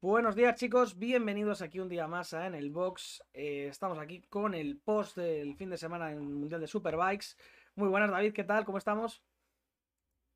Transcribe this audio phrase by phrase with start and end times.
[0.00, 3.24] Buenos días chicos, bienvenidos aquí un día más a En el Box.
[3.32, 7.36] Eh, estamos aquí con el post del fin de semana en el Mundial de Superbikes.
[7.74, 8.64] Muy buenas David, ¿qué tal?
[8.66, 9.22] ¿Cómo estamos?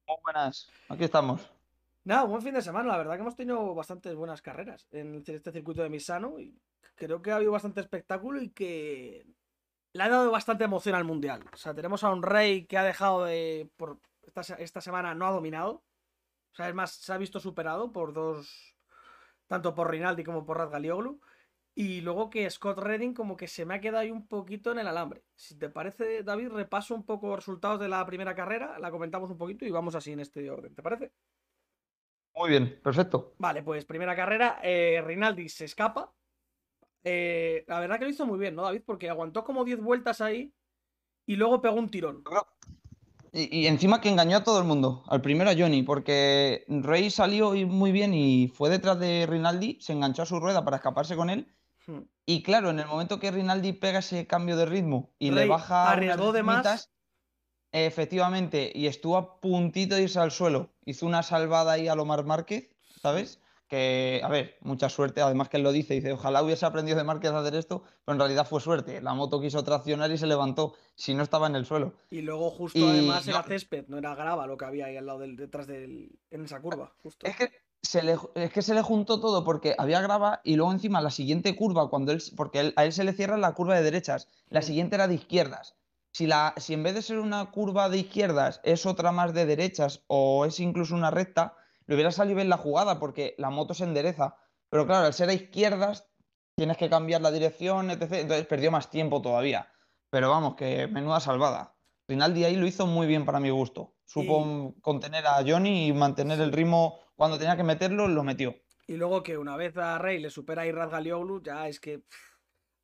[0.07, 1.50] Muy buenas, aquí estamos.
[2.05, 5.52] Nada, buen fin de semana, la verdad que hemos tenido bastantes buenas carreras en este
[5.52, 6.59] circuito de Misano y
[6.95, 9.27] creo que ha habido bastante espectáculo y que
[9.93, 11.45] le ha dado bastante emoción al Mundial.
[11.52, 13.68] O sea, tenemos a un rey que ha dejado de...
[13.77, 15.83] Por esta, esta semana no ha dominado.
[16.52, 18.75] O sea, es más, se ha visto superado por dos
[19.48, 21.20] tanto por Rinaldi como por Radgalioglu.
[21.75, 24.80] Y luego que Scott Redding como que se me ha quedado ahí un poquito en
[24.80, 25.23] el alambre.
[25.37, 29.30] Si te parece, David, repaso un poco los resultados de la primera carrera, la comentamos
[29.30, 31.12] un poquito y vamos así en este orden, ¿te parece?
[32.34, 33.34] Muy bien, perfecto.
[33.39, 36.12] Vale, pues primera carrera, eh, Rinaldi se escapa.
[37.05, 38.83] Eh, la verdad que lo hizo muy bien, ¿no, David?
[38.84, 40.53] Porque aguantó como 10 vueltas ahí
[41.27, 42.25] y luego pegó un tirón.
[43.32, 47.53] Y, encima que engañó a todo el mundo, al primero a Johnny, porque Rey salió
[47.66, 51.30] muy bien y fue detrás de Rinaldi, se enganchó a su rueda para escaparse con
[51.30, 51.53] él.
[51.86, 52.00] Hmm.
[52.27, 55.91] Y claro, en el momento que Rinaldi pega ese cambio de ritmo y le baja
[55.91, 56.91] arriesgó de más.
[57.70, 60.70] Efectivamente, y estuvo a puntito de irse al suelo.
[60.86, 63.41] Hizo una salvada ahí a Lomar Márquez, ¿sabes?
[63.69, 67.05] Que, a ver, mucha suerte, además que él lo dice, dice, ojalá hubiese aprendido de
[67.05, 69.00] Márquez a hacer esto, pero en realidad fue suerte.
[69.02, 71.92] La moto quiso traccionar y se levantó, si no estaba en el suelo.
[72.10, 75.20] Y luego justo además era césped, no era grava lo que había ahí al lado
[75.20, 77.27] del, detrás del, en esa curva, justo.
[77.27, 77.50] Es que
[77.83, 81.10] se le, es que se le juntó todo porque había grava y luego encima la
[81.10, 84.62] siguiente curva, cuando él, porque a él se le cierra la curva de derechas, la
[84.62, 85.77] siguiente era de izquierdas.
[86.10, 89.44] Si, la, si en vez de ser una curva de izquierdas es otra más de
[89.44, 91.55] derechas o es incluso una recta,
[91.89, 94.36] le hubiera salido bien la jugada porque la moto se endereza.
[94.70, 96.06] Pero claro, al ser a izquierdas,
[96.55, 98.12] tienes que cambiar la dirección, etc.
[98.12, 99.72] Entonces perdió más tiempo todavía.
[100.11, 101.75] Pero vamos, que menuda salvada.
[102.06, 103.94] Rinaldi ahí lo hizo muy bien para mi gusto.
[104.05, 108.55] Supo contener a Johnny y mantener el ritmo cuando tenía que meterlo, lo metió.
[108.86, 112.05] Y luego que una vez a Rey le supera a Galioglu, ya es que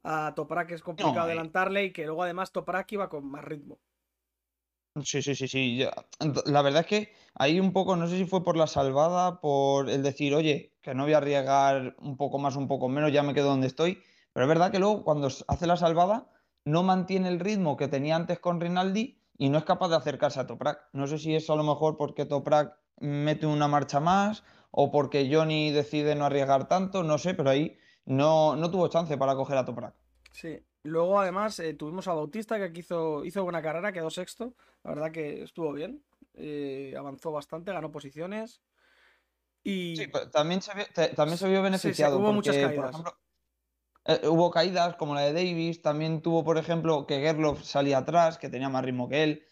[0.03, 3.81] a Toprak es complicado adelantarle y que luego además Toprak iba con más ritmo.
[5.03, 5.85] Sí, sí, sí, sí.
[6.47, 9.91] La verdad es que ahí un poco, no sé si fue por la salvada, por
[9.91, 13.25] el decir, oye, que no voy a arriesgar un poco más, un poco menos, ya
[13.25, 14.01] me quedo donde estoy.
[14.33, 16.31] Pero es verdad que luego cuando hace la salvada
[16.65, 20.39] no mantiene el ritmo que tenía antes con Rinaldi y no es capaz de acercarse
[20.39, 20.91] a Toprak.
[20.93, 25.29] No sé si es a lo mejor porque Toprak mete una marcha más o porque
[25.33, 29.57] Johnny decide no arriesgar tanto, no sé, pero ahí no, no tuvo chance para coger
[29.57, 29.95] a Toprak.
[30.31, 34.55] Sí, Luego, además, eh, tuvimos a Bautista que aquí hizo, hizo buena carrera, quedó sexto.
[34.83, 36.05] La verdad que estuvo bien.
[36.35, 38.61] Eh, avanzó bastante, ganó posiciones.
[39.63, 39.97] Y...
[39.97, 40.85] Sí, también se, vio,
[41.17, 42.19] también se vio beneficiado.
[42.19, 42.97] hubo muchas caídas.
[44.05, 45.81] Eh, hubo caídas como la de Davis.
[45.81, 49.43] También tuvo, por ejemplo, que Gerloff salía atrás, que tenía más ritmo que él.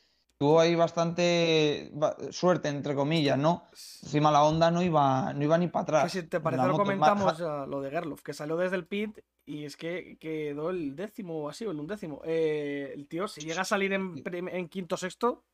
[0.42, 1.92] Tuvo ahí bastante
[2.32, 3.69] suerte, entre comillas, ¿no?
[3.70, 6.10] Encima la onda no iba, no iba ni para atrás.
[6.10, 9.76] si te parece, lo comentamos lo de Gerloff, que salió desde el pit y es
[9.76, 12.22] que quedó el décimo o así, o el undécimo.
[12.25, 15.44] Eh, el tío, si llega a salir en, en quinto sexto,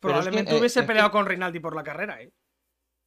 [0.00, 2.32] probablemente hubiese eh, peleado con Rinaldi por la carrera, ¿eh?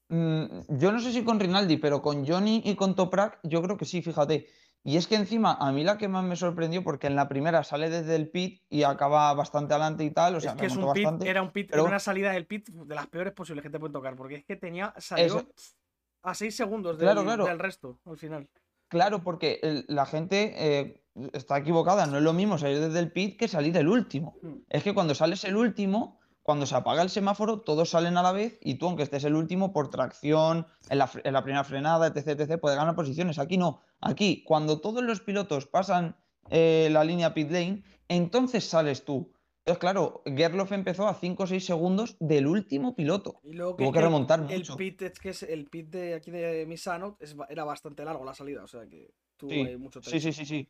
[0.08, 3.76] Mm, yo no sé si con Rinaldi, pero con Johnny y con Toprak, yo creo
[3.76, 4.47] que sí, fíjate.
[4.88, 7.62] Y es que encima, a mí la que más me sorprendió, porque en la primera
[7.66, 10.36] sale desde el pit y acaba bastante adelante y tal.
[10.36, 12.70] O sea, es que es un pit, era un pit, era una salida del pit
[12.70, 15.46] de las peores posibles que te pueden tocar, porque es que tenía, salió
[16.24, 18.47] a seis segundos del, del resto al final.
[18.88, 21.03] Claro, porque la gente eh,
[21.34, 22.08] está equivocada.
[22.08, 24.38] No es lo mismo salir desde el pit que salir el último.
[24.42, 24.53] Mm.
[24.70, 28.31] Es que cuando sales el último, cuando se apaga el semáforo, todos salen a la
[28.31, 32.58] vez y tú, aunque estés el último, por tracción, en la, primera frenada, etc., etc.,
[32.58, 33.38] puedes ganar posiciones.
[33.38, 33.81] Aquí no.
[34.00, 36.16] Aquí, cuando todos los pilotos pasan
[36.50, 39.34] eh, la línea pit lane, entonces sales tú.
[39.66, 43.41] Entonces, claro, Gerloff empezó a 5 o 6 segundos del último piloto.
[43.44, 44.72] Y luego Tuvo que, remontar el, mucho.
[44.72, 47.18] El pit, es que es el pit de aquí de Misano
[47.50, 50.09] era bastante largo la salida, o sea que tuvo sí, mucho tiempo.
[50.12, 50.69] Sí, sí, sí, sí.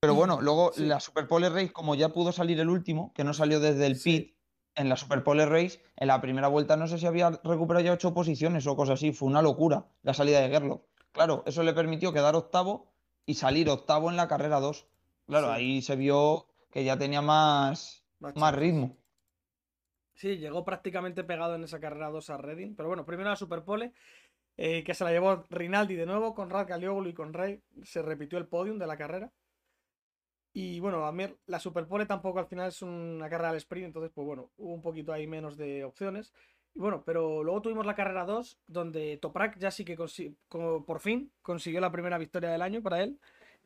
[0.00, 3.32] Pero bueno, luego la Super Pole Race, como ya pudo salir el último, que no
[3.32, 4.35] salió desde el pit,
[4.76, 7.92] en la Super Pole Race, en la primera vuelta no sé si había recuperado ya
[7.92, 9.12] ocho posiciones o cosas así.
[9.12, 10.82] Fue una locura la salida de Gerloff.
[11.12, 12.92] Claro, eso le permitió quedar octavo
[13.24, 14.86] y salir octavo en la carrera 2.
[15.26, 18.96] Claro, ahí se vio que ya tenía más, más, ritmo.
[20.14, 22.76] Sí, llegó prácticamente pegado en esa carrera 2 a Redding.
[22.76, 23.92] Pero bueno, primero la Superpole,
[24.56, 26.68] eh, que se la llevó Rinaldi de nuevo con Rad
[27.06, 27.62] y con Rey.
[27.82, 29.32] Se repitió el podium de la carrera.
[30.58, 34.10] Y bueno, a mí la Superpole tampoco al final es una carrera al sprint, entonces
[34.14, 36.32] pues bueno, hubo un poquito ahí menos de opciones.
[36.74, 39.98] Y bueno, pero luego tuvimos la carrera 2, donde Toprak ya sí que
[40.48, 43.20] por fin consiguió la primera victoria del año para él.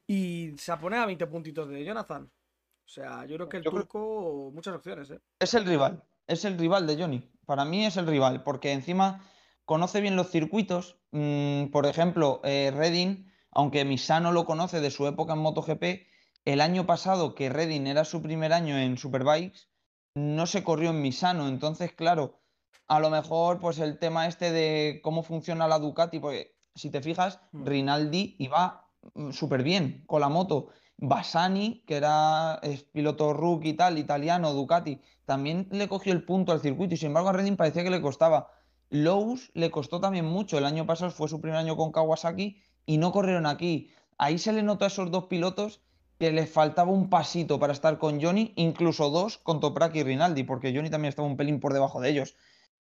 [0.09, 2.25] Y se pone a 20 puntitos de Jonathan.
[2.25, 5.21] O sea, yo creo que el turco, muchas opciones, ¿eh?
[5.39, 7.31] Es el rival, es el rival de Johnny.
[7.47, 9.25] Para mí es el rival, porque encima
[9.65, 10.99] conoce bien los circuitos.
[11.13, 16.10] Mm, por ejemplo, eh, Redding, aunque Misano lo conoce de su época en MotoGP,
[16.45, 19.69] el año pasado, que Redding era su primer año en Superbikes,
[20.15, 21.49] no se corrió en Misano.
[21.49, 22.41] Entonces, claro,
[22.89, 27.03] a lo mejor, pues el tema este de cómo funciona la Ducati, porque si te
[27.03, 27.67] fijas, Hmm.
[27.67, 30.69] Rinaldi iba mm, súper bien con la moto.
[30.99, 36.53] Bassani, que era es piloto rookie y tal, italiano, Ducati, también le cogió el punto
[36.53, 38.51] al circuito y sin embargo a Redding parecía que le costaba.
[38.91, 40.59] Lowe's le costó también mucho.
[40.59, 43.91] El año pasado fue su primer año con Kawasaki y no corrieron aquí.
[44.19, 45.81] Ahí se le notó a esos dos pilotos
[46.21, 50.45] que les faltaba un pasito para estar con Johnny, incluso dos con Toprak y Rinaldi,
[50.45, 52.37] porque Johnny también estaba un pelín por debajo de ellos.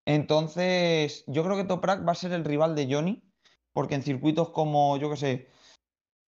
[0.04, 3.22] Entonces, yo creo que Toprak va a ser el rival de Johnny,
[3.72, 5.48] porque en circuitos como, yo qué sé,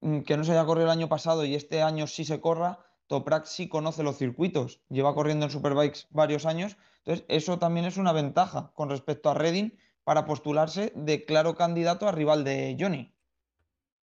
[0.02, 2.86] mm, que no se haya corrido el año pasado y este año sí se corra,
[3.08, 7.98] Toprak sí conoce los circuitos, lleva corriendo en Superbikes varios años, entonces eso también es
[7.98, 13.16] una ventaja con respecto a Redding para postularse de claro candidato a rival de Johnny.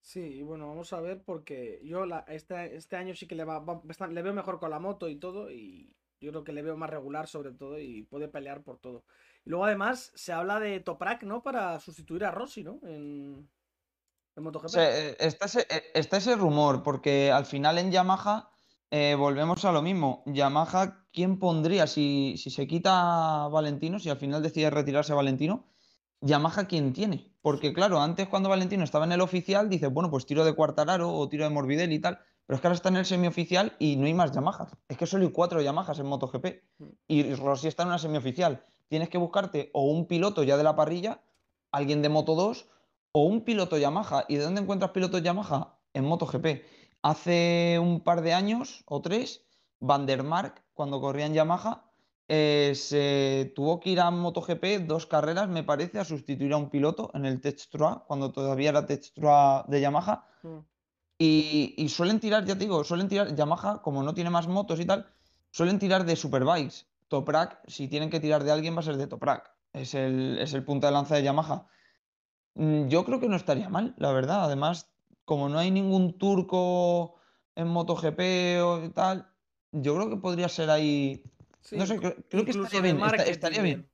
[0.06, 3.61] Sí, bueno, vamos a ver porque yo la, este, este año sí que le, va,
[4.08, 6.91] le veo mejor con la moto y todo y yo creo que le veo más
[6.91, 9.03] regular sobre todo y puede pelear por todo.
[9.44, 11.43] Y luego además se habla de Toprak, ¿no?
[11.43, 12.79] Para sustituir a Rossi, ¿no?
[12.85, 13.50] En,
[14.37, 14.76] en MotoGP.
[14.76, 18.53] Eh, está ese, eh, está ese rumor, porque al final en Yamaha
[18.93, 20.23] eh, volvemos a lo mismo.
[20.26, 25.64] Yamaha, ¿quién pondría si, si se quita a Valentino, si al final decide retirarse Valentino?
[26.20, 27.32] Yamaha, ¿quién tiene?
[27.42, 31.12] Porque claro, antes cuando Valentino estaba en el oficial, dices, bueno, pues tiro de Quartararo
[31.12, 33.96] o tiro de Morbidelli y tal, pero es que ahora está en el semioficial y
[33.96, 34.76] no hay más Yamahas.
[34.88, 36.46] Es que solo hay cuatro Yamahas en MotoGP
[37.08, 38.64] y Rossi está en una semioficial.
[38.88, 41.22] Tienes que buscarte o un piloto ya de la parrilla,
[41.72, 42.69] alguien de Moto 2
[43.12, 44.24] o un piloto Yamaha.
[44.28, 45.78] ¿Y de dónde encuentras pilotos Yamaha?
[45.92, 46.64] En MotoGP.
[47.02, 49.46] Hace un par de años o tres,
[49.80, 51.84] Van der Mark, cuando corría en Yamaha,
[52.28, 56.70] eh, se tuvo que ir a MotoGP dos carreras, me parece, a sustituir a un
[56.70, 57.58] piloto en el Tech
[58.06, 60.26] cuando todavía era Tech de Yamaha.
[60.43, 60.58] Mm.
[61.19, 64.81] Y, y suelen tirar, ya te digo, suelen tirar, Yamaha, como no tiene más motos
[64.81, 65.06] y tal,
[65.50, 66.87] suelen tirar de Superbikes.
[67.08, 69.50] Toprak, si tienen que tirar de alguien, va a ser de Toprak.
[69.72, 71.67] Es el, es el punta de lanza de Yamaha.
[72.55, 74.44] Mm, Yo creo que no estaría mal, la verdad.
[74.44, 74.90] Además,
[75.25, 77.17] como no hay ningún turco
[77.55, 78.20] en MotoGP
[78.62, 79.31] o tal,
[79.72, 81.22] yo creo que podría ser ahí.
[81.66, 83.00] Sí, No sé, creo, creo que estaría bien.
[83.26, 83.90] estaría bien.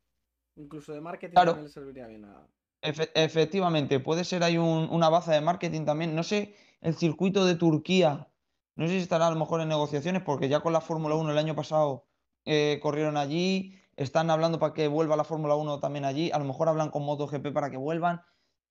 [0.56, 1.52] Incluso de marketing Claro.
[1.52, 2.46] también le serviría bien a...
[2.82, 6.14] Efe- efectivamente, puede ser ahí un- una baza de marketing también.
[6.14, 8.28] No sé, el circuito de Turquía,
[8.76, 11.30] no sé si estará a lo mejor en negociaciones, porque ya con la Fórmula 1
[11.30, 12.06] el año pasado
[12.44, 16.44] eh, corrieron allí, están hablando para que vuelva la Fórmula 1 también allí, a lo
[16.44, 18.20] mejor hablan con MotoGP para que vuelvan.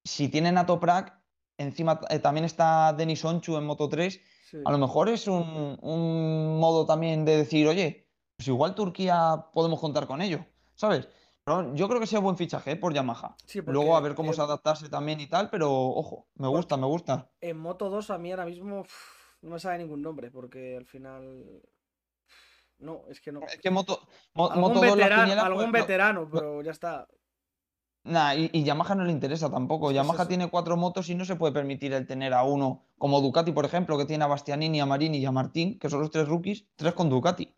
[0.04, 1.18] Si tienen a Toprak,
[1.57, 4.19] encima eh, también está Denis Onchu en Moto 3,
[4.51, 4.57] Sí.
[4.65, 8.09] a lo mejor es un, un modo también de decir, oye,
[8.42, 10.44] pues igual Turquía podemos contar con ello,
[10.74, 11.08] ¿sabes?
[11.44, 12.76] Pero yo creo que sea buen fichaje ¿eh?
[12.76, 13.36] por Yamaha.
[13.46, 16.78] Sí, Luego a ver cómo se adaptarse también y tal, pero ojo, me Porque- gusta,
[16.78, 17.30] me gusta.
[17.40, 18.84] En Moto 2 a mí ahora mismo
[19.44, 21.62] no me sabe ningún nombre porque al final...
[22.80, 23.42] No, es que no.
[23.44, 24.00] Es que Moto,
[24.34, 27.08] Mo- Algún Moto 2 la veterano, quiniela, algún pues, no- veterano, pero ya está.
[28.06, 29.92] Nah, y, y Yamaha no le interesa tampoco.
[29.92, 30.28] Es Yamaha eso.
[30.28, 33.66] tiene cuatro motos y no se puede permitir el tener a uno, como Ducati, por
[33.66, 36.66] ejemplo, que tiene a Bastianini, a Marini y a Martín, que son los tres rookies,
[36.76, 37.54] tres con Ducati.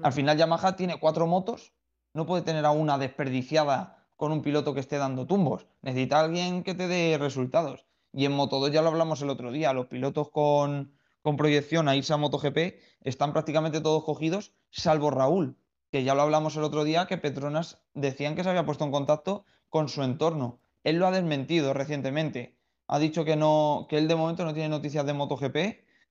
[0.00, 1.72] Al final Yamaha tiene cuatro motos,
[2.14, 5.66] no puede tener a una desperdiciada con un piloto que esté dando tumbos.
[5.82, 7.86] Necesita alguien que te dé resultados.
[8.12, 11.88] Y en Moto 2 ya lo hablamos el otro día, los pilotos con, con proyección
[11.88, 15.56] a irse a MotoGP están prácticamente todos cogidos, salvo Raúl,
[15.90, 18.92] que ya lo hablamos el otro día, que Petronas decían que se había puesto en
[18.92, 20.60] contacto con su entorno.
[20.84, 22.56] Él lo ha desmentido recientemente.
[22.86, 25.56] Ha dicho que no, que él de momento no tiene noticias de MotoGP,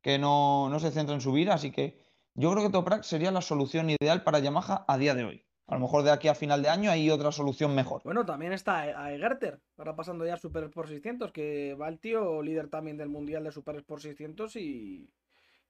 [0.02, 2.07] que no, no se centra en subir, así que
[2.38, 5.44] yo creo que Toprak sería la solución ideal para Yamaha a día de hoy.
[5.68, 8.02] A lo mejor de aquí a final de año hay otra solución mejor.
[8.06, 12.00] Bueno, también está a Egerter, ahora pasando ya a Super Sport 600, que va el
[12.00, 15.10] tío líder también del Mundial de Super Sport 600 y,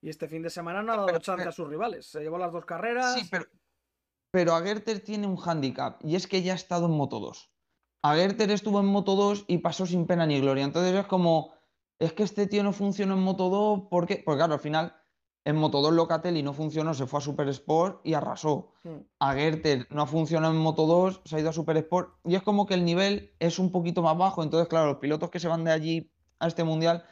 [0.01, 2.05] y este fin de semana no ha dado Pero- chance pero- a sus rivales.
[2.05, 3.15] Se llevó las dos carreras.
[3.15, 3.45] Sí, pero,
[4.29, 7.49] pero Agerter tiene un hándicap y es que ya ha estado en Moto 2.
[8.03, 10.63] Agerter estuvo en Moto 2 y pasó sin pena ni gloria.
[10.65, 11.53] Entonces es como,
[11.97, 14.21] es que este tío no funcionó en Moto 2, ¿por qué?
[14.23, 14.95] Porque claro, al final
[15.47, 18.73] en Moto 2 Locatelli no funcionó, se fue a Super Sport y arrasó.
[18.83, 18.97] Mm.
[19.19, 22.43] Agerter no ha funcionado en Moto 2, se ha ido a Super Sport y es
[22.43, 24.43] como que el nivel es un poquito más bajo.
[24.43, 27.05] Entonces, claro, los pilotos que se van de allí a este mundial,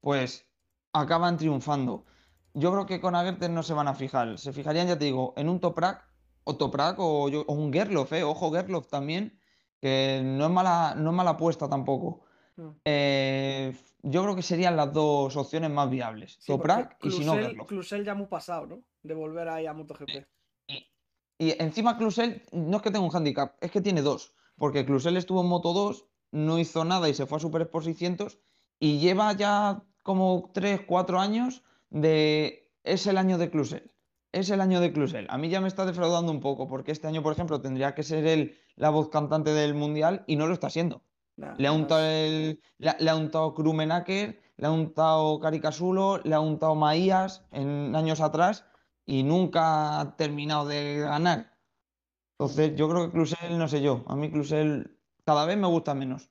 [0.00, 0.46] pues
[0.94, 2.06] acaban triunfando.
[2.54, 4.38] Yo creo que con Agerter no se van a fijar.
[4.38, 6.02] Se fijarían, ya te digo, en un Toprak
[6.44, 8.22] o Toprak o, yo- o un Gerloff, ¿eh?
[8.24, 9.38] Ojo, Gerloff también,
[9.82, 12.22] que no es mala, no es mala apuesta tampoco.
[12.56, 12.68] Mm.
[12.86, 16.36] Eh, yo creo que serían las dos opciones más viables.
[16.40, 17.34] Sí, Toprak y si no,
[17.66, 18.82] Clusel- ya muy pasado, ¿no?
[19.02, 20.26] De volver ahí a MotoGP.
[20.66, 20.86] Y,
[21.38, 24.34] y encima Clusel no es que tenga un handicap, es que tiene dos.
[24.56, 27.84] Porque Clusel estuvo en Moto 2 no hizo nada y se fue a Super Sport
[27.86, 28.38] 600
[28.78, 33.92] y lleva ya como 3, 4 años de es el año de Clusel.
[34.32, 35.26] Es el año de Clusel.
[35.30, 38.02] A mí ya me está defraudando un poco porque este año, por ejemplo, tendría que
[38.02, 41.02] ser él la voz cantante del Mundial y no lo está siendo.
[41.56, 46.34] Le ha untado, el, le, ha- le ha untado Krumenacker, le ha untado Caricasulo, le
[46.34, 48.64] ha untado Maías en años atrás
[49.04, 51.58] y nunca ha terminado de ganar.
[52.38, 55.94] Entonces, yo creo que Clusel, no sé yo, a mí Clusel cada vez me gusta
[55.94, 56.30] menos.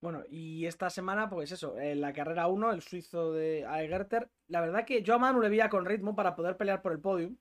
[0.00, 4.30] Bueno, y esta semana, pues eso, en la carrera 1, el suizo de Aegerter.
[4.46, 7.00] La verdad que yo a Manu le veía con ritmo para poder pelear por el
[7.00, 7.36] podium.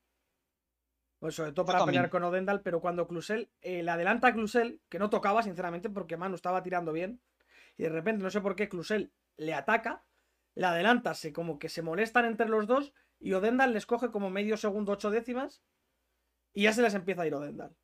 [1.25, 1.96] Pues sobre todo Yo para también.
[2.03, 5.89] pelear con Odendal, pero cuando Clusel eh, le adelanta a Clusel, que no tocaba, sinceramente,
[5.89, 7.20] porque Manu estaba tirando bien.
[7.77, 10.05] Y de repente, no sé por qué, Clusel le ataca,
[10.53, 14.29] le adelanta, se, como que se molestan entre los dos, y Odendal les coge como
[14.29, 15.63] medio segundo, ocho décimas,
[16.53, 17.75] y ya se les empieza a ir Odendal.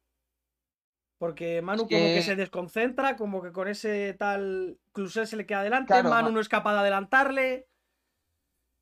[1.17, 5.47] Porque Manu Es como que se desconcentra, como que con ese tal Clusel se le
[5.47, 7.67] queda adelante, Claro, Manu Ma- no es capaz de adelantarle.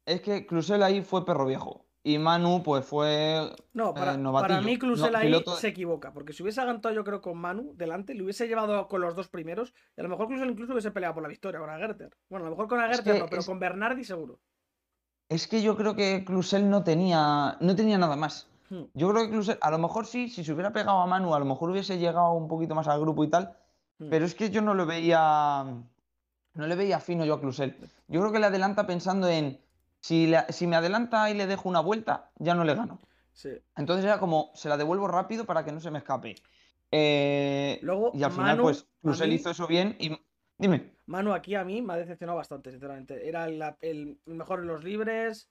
[0.05, 4.61] Es que Clusel ahí fue perro viejo y Manu pues fue No, para, eh, para
[4.61, 7.73] mí Clusel No, ahí piloto se equivoca, porque si hubiese aguantado yo creo con Manu
[7.75, 10.91] delante, le hubiese llevado con los dos primeros, y a lo mejor Clusel incluso hubiese
[10.91, 12.15] peleado por la victoria con Agerter.
[12.29, 14.39] Bueno, a lo mejor con Agerter que no, pero es- con Bernardi seguro.
[15.29, 18.47] Es que yo creo que Clusel no tenía, no tenía nada más.
[18.69, 18.83] Hmm.
[18.93, 21.39] Yo creo que Clusel, a lo mejor sí, si se hubiera pegado a Manu, a
[21.39, 23.55] lo mejor hubiese llegado un poquito más al grupo y tal,
[23.99, 24.09] Hmm.
[24.09, 25.65] pero es que yo no lo veía,
[26.53, 27.75] no le veía fino yo a Clusel.
[28.07, 29.59] Yo creo que le adelanta pensando en,
[29.99, 32.99] si, si me adelanta y le dejo una vuelta, ya no le gano.
[33.33, 33.49] Sí.
[33.75, 36.35] Entonces era como, se la devuelvo rápido para que no se me escape.
[36.91, 40.17] Eh, Luego, y al final, Manu, pues, mí- hizo eso bien y...
[40.57, 40.93] Dime.
[41.05, 43.27] Manu aquí a mí me ha decepcionado bastante, sinceramente.
[43.29, 45.49] Era el, el mejor en los libres.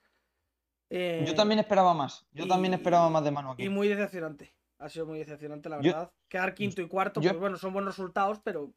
[0.90, 2.26] eh, Yo también esperaba más.
[2.32, 3.64] Yo también esperaba más de Manu aquí.
[3.64, 4.54] Y muy decepcionante.
[4.78, 6.12] Ha sido muy decepcionante, la Yo- verdad.
[6.28, 8.70] Quedar quinto y cuarto, yo- pues bueno, son buenos resultados, pero.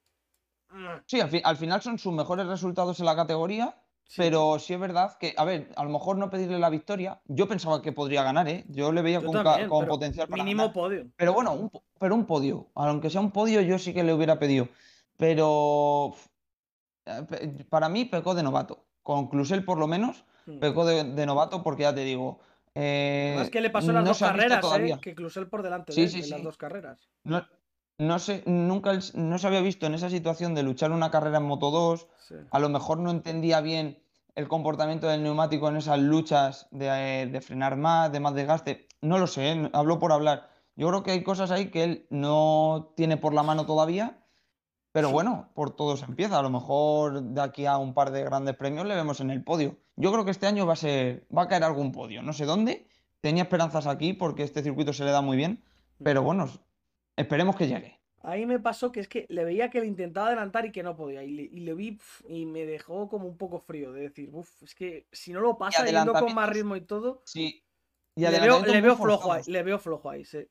[0.69, 4.15] mm, Sí, al, fi- al final son sus mejores resultados en la categoría, sí.
[4.17, 7.21] pero sí es verdad que, a ver, a lo mejor no pedirle la victoria.
[7.25, 8.65] Yo pensaba que podría ganar, ¿eh?
[8.69, 10.73] Yo le veía Yo con, también, potencial para Mínimo ganar.
[10.73, 11.07] podio.
[11.15, 12.67] Pero bueno, un, pero un podio.
[12.75, 14.67] Aunque sea un podio, yo sí que le hubiera pedido.
[15.17, 16.13] Pero
[17.05, 18.85] eh, para mí pecó de novato.
[19.03, 20.57] Con Clusel, por lo menos, Mm.
[20.59, 22.39] pecó de, de novato porque ya te digo.
[22.73, 24.97] eh, Además, que le pasó las no dos carreras, ¿eh?
[25.01, 26.43] Que Clusel por delante Sí, de él sí, en las sí.
[26.45, 27.09] dos carreras.
[27.23, 27.45] No,
[28.01, 31.43] no sé, nunca no se había visto en esa situación de luchar una carrera en
[31.45, 32.07] Moto 2.
[32.27, 32.35] Sí.
[32.49, 34.01] A lo mejor no entendía bien
[34.33, 38.87] el comportamiento del neumático en esas luchas de, de frenar más, de más desgaste.
[39.01, 40.49] No lo sé, hablo por hablar.
[40.75, 44.17] Yo creo que hay cosas ahí que él no tiene por la mano todavía,
[44.91, 45.13] pero Sí.
[45.13, 46.39] bueno, por todo se empieza.
[46.39, 49.43] A lo mejor de aquí a un par de grandes premios le vemos en el
[49.43, 49.77] podio.
[49.95, 52.45] Yo creo que este año va a ser, va a caer algún podio, no sé
[52.45, 52.87] dónde.
[53.21, 55.63] Tenía esperanzas aquí porque este circuito se le da muy bien,
[56.03, 56.47] pero bueno,
[57.21, 57.99] esperemos que llegue.
[58.23, 60.95] Ahí me pasó que es que le veía que le intentaba adelantar y que no
[60.95, 61.23] podía.
[61.23, 64.29] Y le, y le vi pf, y me dejó como un poco frío de decir,
[64.31, 67.63] uff, es que si no lo pasa yendo con más ritmo y todo, Sí.
[68.15, 70.45] Y le veo, le veo flojo ahí, le veo flojo ahí, sí.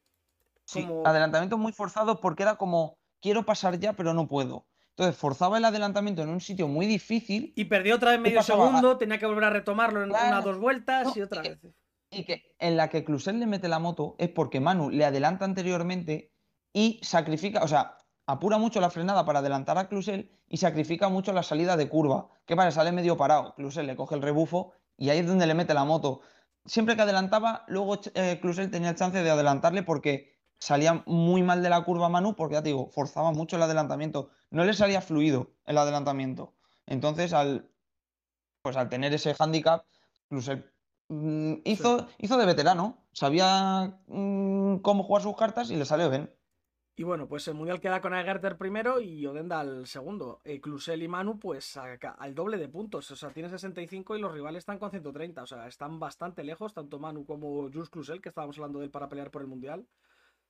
[0.64, 4.66] Sí, como- adelantamientos muy forzados porque era como, quiero pasar ya, pero no puedo.
[4.96, 8.98] Entonces forzaba el adelantamiento en un sitio muy difícil Y perdió otra vez medio segundo,
[8.98, 10.28] tenía que volver a retomarlo en Claro.
[10.28, 11.74] unas dos vueltas No, y otra y que- vez.
[12.10, 15.44] y que en la que Clusel le mete la moto es porque Manu le adelanta
[15.44, 16.32] anteriormente
[16.72, 21.32] y sacrifica, o sea, apura mucho la frenada para adelantar a Clusel y sacrifica mucho
[21.32, 22.28] la salida de curva.
[22.46, 22.70] ¿Qué pasa?
[22.70, 23.54] Sale medio parado.
[23.54, 26.20] Clusel le coge el rebufo y ahí es donde le mete la moto.
[26.64, 31.62] Siempre que adelantaba, luego eh, Clusel tenía el chance de adelantarle porque salía muy mal
[31.62, 34.30] de la curva Manu, porque ya te digo, forzaba mucho el adelantamiento.
[34.50, 36.54] No le salía fluido el adelantamiento.
[36.86, 37.70] Entonces, al,
[38.62, 39.86] pues al tener ese hándicap,
[40.28, 40.70] Clusel
[41.08, 42.98] mm, hizo, hizo de veterano.
[43.12, 46.30] Sabía mm, cómo jugar sus cartas y le salió bien.
[46.96, 50.40] Y bueno, pues el mundial queda con Aegerter primero y Odenda al segundo.
[50.44, 53.10] Eh, Clusel y Manu, pues al doble de puntos.
[53.10, 55.42] O sea, tiene 65 y los rivales están con 130.
[55.42, 58.90] O sea, están bastante lejos, tanto Manu como Jules Clusel, que estábamos hablando de él
[58.90, 59.86] para pelear por el mundial.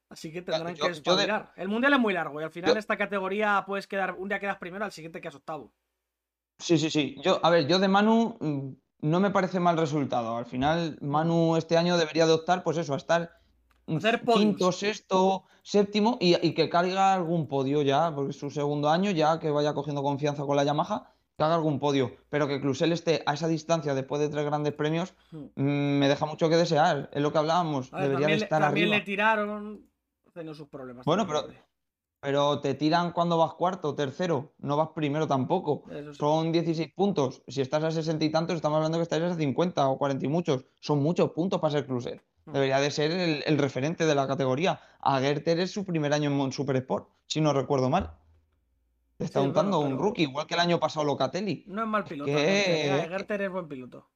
[0.09, 1.53] Así que tendrán yo- que yo de- espabilar.
[1.55, 4.41] El mundial es muy largo y al final Yo- esta categoría puedes quedar, un día
[4.41, 5.73] quedas primero, al siguiente quedas octavo.
[6.59, 7.17] Sí, sí, sí.
[7.23, 8.71] Yo, a ver, yo de Manu mm,
[9.09, 10.37] no me parece mal resultado.
[10.37, 13.31] Al final, Manu este año debería de optar, pues eso, a estar
[13.97, 18.89] mm, quinto, sexto, séptimo y, y que carga algún podio ya, porque es su segundo
[18.89, 22.13] año, ya que vaya cogiendo confianza con la Yamaha, que haga algún podio.
[22.29, 25.45] Pero que Clusel esté a esa distancia después de tres grandes premios, Hmm.
[25.57, 27.11] mm, me deja mucho que desear.
[27.13, 27.91] Es lo que hablábamos.
[27.91, 28.99] Ver, Debería de también, le- estar también arriba.
[28.99, 29.91] le tiraron.
[30.29, 31.05] Ha tenido sus problemas.
[31.05, 31.47] Bueno, pero-.
[32.23, 35.85] Pero te tiran cuando vas cuarto, tercero, no vas primero tampoco.
[35.89, 36.15] Sí.
[36.19, 37.43] Son 16 puntos.
[37.49, 40.29] Si estás a 60 y tantos, estamos hablando que estáis a 50 o 40 y
[40.29, 40.67] muchos.
[40.83, 42.23] Son muchos puntos para ser cruiser.
[42.47, 42.53] Hmm.
[42.53, 44.81] Debería de ser el, el referente de la categoría.
[45.01, 48.13] A Gerter es su primer año en Super Sport, si no recuerdo mal.
[49.19, 51.65] Te está Sí, untando bueno, un rookie, igual que el año pasado Locatelli.
[51.67, 52.27] No es mal piloto.
[52.31, 54.09] que- Gerter, eh, es buen piloto.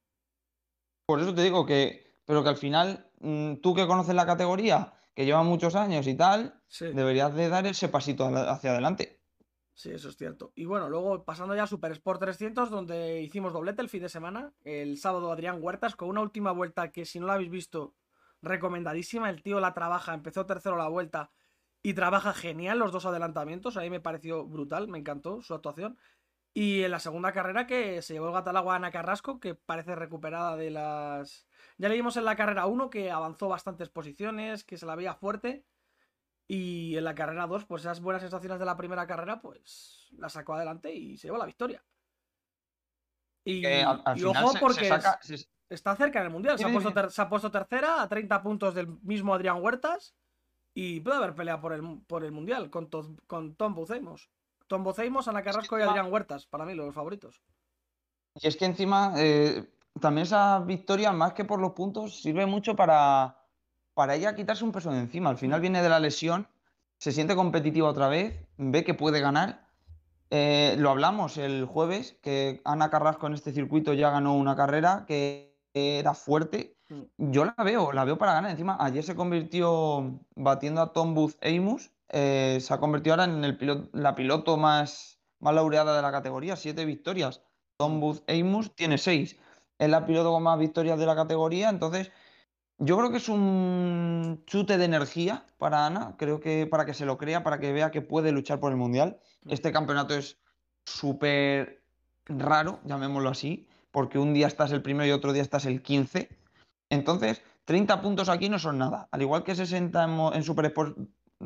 [1.06, 4.94] Por eso te digo que, pero que al final, mm, tú que conoces la categoría,
[5.14, 6.86] que lleva muchos años y tal, Sí.
[6.86, 9.20] deberías de dar ese pasito hacia adelante.
[9.74, 10.52] Sí, eso es cierto.
[10.54, 14.08] Y bueno, luego pasando ya a Super Sport 300, donde hicimos doblete el fin de
[14.08, 14.52] semana.
[14.64, 17.94] El sábado Adrián Huertas con una última vuelta que si no la habéis visto,
[18.44, 19.30] recomendadísima.
[19.30, 21.30] El tío la trabaja, empezó tercero la vuelta
[21.82, 23.76] y trabaja genial los dos adelantamientos.
[23.76, 25.98] A mí me pareció brutal, me encantó su actuación.
[26.54, 29.96] Y en la segunda carrera que se llevó el gato al Ana Carrasco, que parece
[29.96, 31.48] recuperada de las...
[31.78, 35.66] Ya leímos en la carrera 1 que avanzó bastantes posiciones, que se la veía fuerte.
[36.46, 40.28] Y en la carrera 2, pues esas buenas sensaciones de la primera carrera, pues la
[40.28, 41.84] sacó adelante y se llevó la victoria.
[43.44, 46.26] Y, Que al, al y ojo se- se porque saca- es- se- está cerca en
[46.26, 46.58] el Mundial.
[46.58, 47.02] Se ha, puesto dime.
[47.02, 50.14] ter- se ha puesto tercera a 30 puntos del mismo Adrián Huertas
[50.72, 54.30] y puede haber pelea por el, por el Mundial con, to- con Tom Buceimos.
[54.66, 57.42] Tom Buceimos, Ana Carrasco y Adrián Huertas, para mí los favoritos.
[58.40, 59.64] Y es que encima, eh,
[60.00, 63.38] también esa victoria, más que por los puntos, sirve mucho para,
[63.92, 65.28] para ella quitarse un peso de encima.
[65.30, 66.48] Al final viene de la lesión,
[66.98, 69.63] se siente competitiva otra vez, ve que puede ganar.
[70.36, 75.04] Eh, lo hablamos el jueves, que Ana Carrasco en este circuito ya ganó una carrera
[75.06, 76.76] que era fuerte.
[76.88, 77.30] Mm.
[77.30, 78.50] Yo la veo, la veo para ganar.
[78.50, 81.92] Encima, ayer se convirtió batiendo a Tom Booth Amos.
[82.08, 86.10] eh, se ha convertido ahora en el piloto, la piloto más, más laureada de la
[86.10, 87.40] categoría, siete victorias.
[87.76, 89.38] Tom Booth Amos tiene seis.
[89.78, 91.68] Es la piloto con más victorias de la categoría.
[91.68, 92.10] Entonces,
[92.78, 96.14] yo creo que es un chute de energía para Ana.
[96.18, 98.76] Creo que para que se lo crea, para que vea que puede luchar por el
[98.78, 99.18] mundial.
[99.46, 100.38] Este campeonato es
[100.84, 101.82] súper
[102.26, 106.28] raro, llamémoslo así, porque un día estás el primero y otro día estás el 15.
[106.90, 109.08] Entonces, 30 puntos aquí no son nada.
[109.10, 110.98] Al igual que 60 en, en Super Sport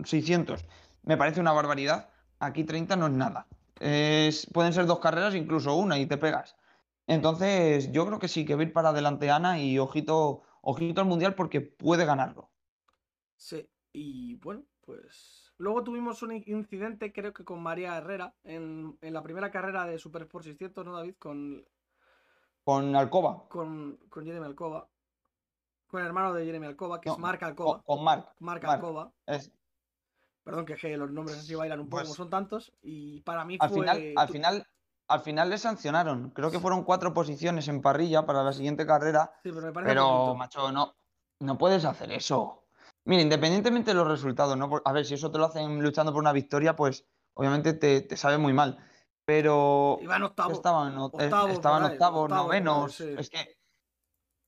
[0.05, 0.65] 600,
[1.03, 2.09] me parece una barbaridad.
[2.41, 3.47] Aquí 30 no es nada.
[3.81, 6.57] Es- pueden ser dos carreras, incluso una, y te pegas.
[7.07, 11.01] Entonces, yo creo que sí, que va a ir para adelante Ana y ojito, ojito
[11.01, 12.51] al mundial porque puede ganarlo.
[13.37, 18.97] Sí, y bueno, pues luego tuvimos un in- incidente, creo que con María Herrera, en,
[19.01, 21.15] en la primera carrera de Super Sport 600, ¿no, David?
[21.19, 21.65] Con,
[22.65, 24.89] Con Alcoba, con, con Jeremy Alcoba.
[25.87, 27.83] Con el hermano de Jeremy Alcoba, que No, es Marc con, Alcoba.
[27.83, 28.27] con Marc.
[28.41, 28.75] Marc Marc.
[28.75, 29.13] Alcoba.
[29.27, 29.53] Es-
[30.45, 32.73] Perdón, que, los nombres así bailan un poco, Pues- como son tantos.
[32.83, 33.81] Y para mí al fue.
[33.81, 34.67] final, al final,
[35.09, 36.31] al final le sancionaron.
[36.31, 39.33] Creo que fueron cuatro posiciones en parrilla para la siguiente carrera.
[39.43, 40.95] Sí, pero me parece Pero, macho, no,
[41.41, 42.65] no puedes hacer eso.
[43.05, 44.83] Mira, independientemente de los resultados, ¿no?
[44.85, 48.17] A ver, si eso te lo hacen luchando por una victoria, pues obviamente te, te
[48.17, 48.79] sabe muy mal.
[49.25, 50.55] Pero Iban octavos.
[50.55, 52.95] estaban, eh, octavos estaban octavos, octavos novenos.
[52.95, 53.15] sí.
[53.19, 53.59] Es que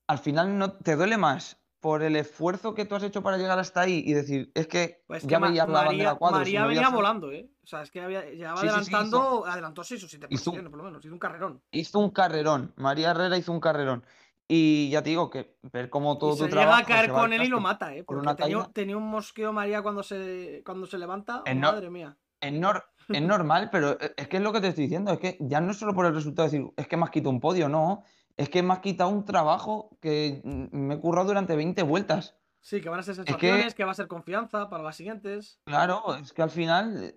[0.09, 3.59] al final no te duele más por el esfuerzo que tú has hecho para llegar
[3.59, 6.31] hasta ahí y decir, es que Pues es ya que Ma- veías la bandera María,
[6.31, 7.49] María venía volando, ¿eh?
[7.65, 10.45] O sea, es que había, llevaba Sí, sí, sí, adelantando, adelantó 6 o 7 hizo-
[10.51, 11.05] posiciones, por lo menos.
[11.05, 11.63] Hizo un carrerón.
[11.73, 12.75] hizo un carrerón.
[12.77, 14.05] María Herrera hizo un carrerón.
[14.47, 17.13] Y ya te digo que ver cómo todo y tu se trabajo llega a caer
[17.15, 18.03] va con él y lo mata, ¿eh?
[18.03, 21.43] por Porque una tenía, tenía un mosqueo María cuando se, cuando se levanta.
[21.47, 22.17] En no- madre mía.
[22.41, 25.19] Es, nor- es normal, pero e- es que es lo que te estoy diciendo, es
[25.21, 27.31] que ya no es solo por el resultado de decir, es que me has quitado
[27.31, 28.03] un podio, no,
[28.41, 32.37] es que me has quitado un trabajo que me he currado durante 20 vueltas.
[32.63, 33.85] Sí, que van a ser que- sensaciones, que...
[33.85, 35.61] va a ser confianza para las siguientes.
[35.65, 37.15] Claro, es que al final,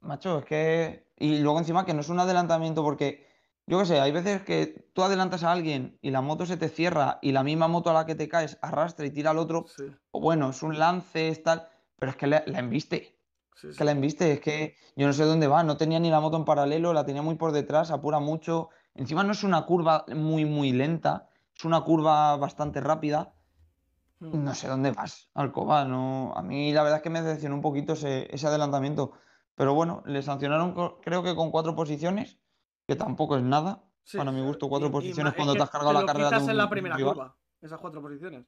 [0.00, 1.10] macho, es que...
[1.18, 3.26] Y luego encima que no es un adelantamiento porque,
[3.66, 6.68] yo qué sé, hay veces que tú adelantas a alguien y la moto se te
[6.68, 9.66] cierra y la misma moto a la que te caes arrastra y tira al otro,
[9.66, 13.15] Sí, o bueno, es un lance, es tal, pero es que la, la embiste.
[13.56, 13.76] Sí, sí.
[13.76, 16.36] que la embiste, es que yo no sé dónde va, no tenía ni la moto
[16.36, 18.68] en paralelo, la tenía muy por detrás, apura mucho.
[18.94, 23.34] Encima no es una curva muy, muy lenta, es una curva bastante rápida.
[24.20, 24.44] Mm.
[24.44, 25.84] No sé dónde vas, Alcoba.
[25.84, 26.32] No...
[26.36, 29.12] A mí la verdad es que me decepcionó un poquito ese, ese adelantamiento.
[29.54, 32.38] Pero bueno, le sancionaron creo que con cuatro posiciones,
[32.86, 33.82] que tampoco es nada.
[34.04, 36.30] Sí, Para mi gusto, cuatro Y- posiciones cuando te has cargado te la lo carrera
[36.30, 37.14] de en la primera rival.
[37.14, 38.46] curva, esas cuatro posiciones.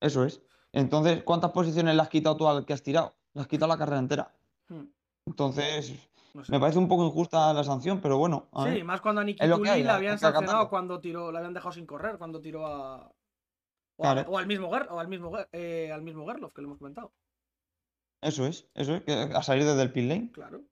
[0.00, 0.42] Eso es.
[0.72, 3.14] Entonces, ¿cuántas posiciones le has quitado tú al que has tirado?
[3.34, 4.32] Le has quitado la carrera entera.
[4.68, 4.84] Mm,
[5.26, 5.94] Entonces,
[6.34, 6.52] no sé.
[6.52, 8.48] me parece un poco injusta la sanción, pero bueno.
[8.52, 8.84] a Sí, ver.
[8.84, 12.16] más cuando a Niki le hay habían sancionado cuando tiró, le habían dejado sin correr
[12.18, 12.96] cuando tiró a.
[13.96, 14.30] O, a- Claro.
[14.30, 17.12] o al mismo Ger, o al mismo eh, al mismo Gerloff que lo hemos comentado.
[18.20, 20.30] Eso es, eso es, que a salir desde el pit lane.
[20.32, 20.62] Claro.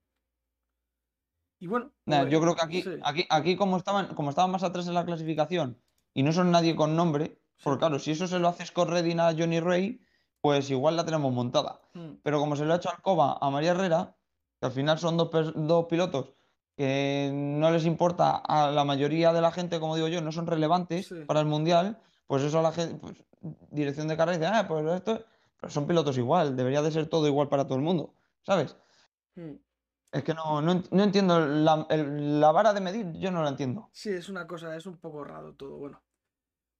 [1.59, 1.91] Y bueno.
[2.05, 4.87] Nah, pues, yo creo que aquí, sí, aquí, aquí como estaban, como estaban más atrás
[4.87, 5.77] en la clasificación
[6.13, 9.19] y no son nadie con nombre, porque claro, si eso se lo haces con Redding
[9.19, 10.01] a Johnny Ray,
[10.43, 11.79] pues igual la tenemos montada.
[11.93, 14.17] mm, Pero como se lo ha hecho Alcoba a María Herrera,
[14.59, 16.33] que al final son dos, dos pilotos
[16.75, 20.45] que no les importa a la mayoría de la gente, como digo yo, no son
[20.45, 21.23] relevantes Sí.
[21.25, 23.15] para el mundial, pues eso a la gente, pues,
[23.71, 25.23] dirección de carrera dice, ah, pues esto,
[25.61, 28.75] pero son pilotos igual, debería de ser todo igual para todo el mundo, ¿sabes?
[29.35, 29.53] mm.
[30.11, 33.49] Es que no, no, no entiendo la, el- la vara de medir, yo no la
[33.49, 33.89] entiendo.
[33.93, 35.77] Sí, es una cosa, es un poco raro todo.
[35.77, 36.01] Bueno.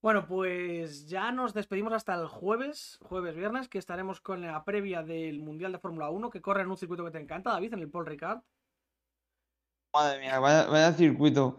[0.04, 5.02] Bueno, pues ya nos despedimos hasta el jueves, jueves, viernes, que estaremos con la previa
[5.02, 7.80] del Mundial de Fórmula 1, que corre en un circuito que te encanta, David, en
[7.80, 8.42] el Paul Ricard.
[9.96, 11.58] Madre mía, vaya, circuito.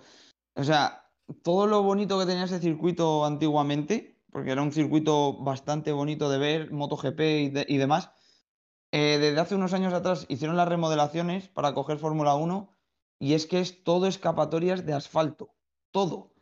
[0.57, 1.11] O sea,
[1.43, 6.37] todo lo bonito que tenía ese circuito antiguamente, porque era un circuito bastante bonito de
[6.37, 7.21] ver, MotoGP
[7.67, 8.11] y demás,
[8.93, 12.77] eh, desde hace unos años atrás hicieron las remodelaciones para coger Fórmula 1
[13.19, 15.55] y es que es todo escapatorias de asfalto,
[15.93, 16.34] todo.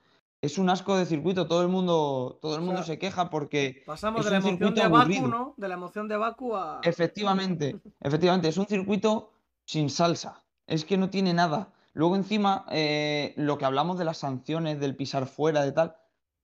[0.42, 3.31] Es un asco de circuito, todo el mundo, todo el O mundo sea, se queja
[3.31, 5.28] porque Pasamos es de la un emoción circuito de Baku.
[5.28, 5.55] ¿no?
[5.57, 6.81] De la emoción de Baku a...
[6.83, 9.31] Efectivamente, efectivamente, es un circuito
[9.64, 10.42] sin salsa.
[10.66, 11.72] Es que no tiene nada.
[11.94, 15.94] Luego encima, eh, lo que hablamos de las sanciones, del pisar fuera, de tal,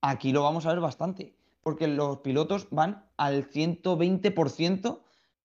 [0.01, 1.35] aquí lo vamos a ver bastante.
[1.63, 5.01] Porque los pilotos van al 120%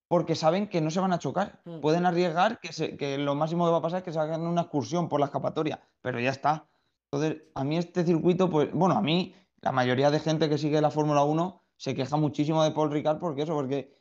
[0.08, 1.60] porque saben que no se van a chocar.
[1.66, 1.80] Mm.
[1.80, 4.42] Pueden arriesgar que, se- que lo máximo que va a pasar es que se hagan
[4.42, 6.68] una excursión por la escapatoria, pero ya está.
[7.14, 10.82] Entonces, a mí este circuito, pues, bueno, a mí, la mayoría de gente que sigue
[10.82, 13.96] la Fórmula 1 se queja muchísimo de Paul Ricard porque eso, porque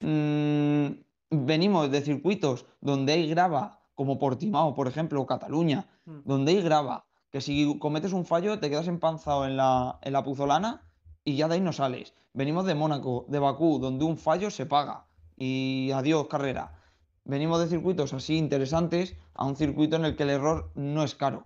[0.00, 0.86] mm,
[1.30, 6.20] venimos de circuitos donde hay grava, como Portimao, por ejemplo, o Cataluña, Mm.
[6.24, 10.22] donde hay grava, que si cometes un fallo te quedas empanzado en la, en la
[10.22, 10.82] puzolana
[11.24, 12.14] y ya de ahí no sales.
[12.34, 16.78] Venimos de Mónaco, de Bakú, donde un fallo se paga y adiós carrera.
[17.24, 21.14] Venimos de circuitos así interesantes a un circuito en el que el error no es
[21.14, 21.44] caro.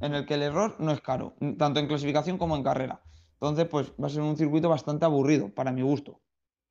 [0.00, 3.00] En el que el error no es caro, tanto en clasificación como en carrera.
[3.34, 6.20] Entonces, pues va a ser un circuito bastante aburrido, para mi gusto.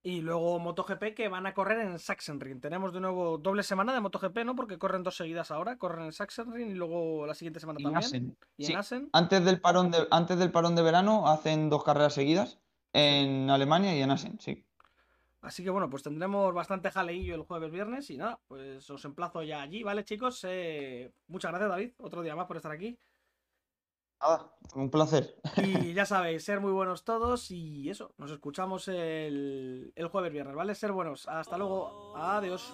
[0.06, 2.62] Y luego MotoGP que van a correr en Sachsenring.
[2.62, 4.56] Tenemos de nuevo doble semana de MotoGP, ¿no?
[4.56, 5.80] Porque corren dos seguidas ahora.
[5.80, 8.38] Corren en Sachsenring y luego la siguiente semana Y también.
[8.56, 9.10] Y Sí, en Assen.
[9.14, 12.60] Antes del parón de, antes del parón de verano hacen dos carreras seguidas
[12.94, 14.64] en Alemania y en Assen, sí.
[15.42, 19.42] Así que bueno, pues tendremos bastante jaleillo el jueves viernes y nada, pues os emplazo
[19.42, 20.46] ya allí, ¿vale, chicos?
[20.48, 21.92] Eh, muchas gracias, David.
[21.98, 22.98] Otro día más por estar aquí.
[24.22, 25.36] Nada, un placer.
[25.58, 30.56] Y ya sabéis, ser muy buenos todos y eso, nos escuchamos el, el jueves viernes,
[30.56, 30.76] ¿vale?
[30.76, 31.28] Ser buenos.
[31.28, 32.16] Hasta luego.
[32.18, 32.74] Adiós.